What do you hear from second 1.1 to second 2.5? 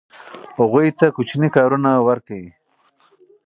کوچني کارونه ورکړئ.